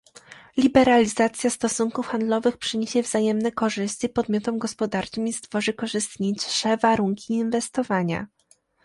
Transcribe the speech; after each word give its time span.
Liberalizacja 0.57 1.49
stosunków 1.49 2.07
handlowych 2.07 2.57
przyniesie 2.57 3.01
wzajemne 3.01 3.51
korzyści 3.51 4.09
podmiotom 4.09 4.57
gospodarczym 4.57 5.27
i 5.27 5.33
stworzy 5.33 5.73
korzystniejsze 5.73 6.77
warunki 6.77 7.33
inwestowania 7.33 8.27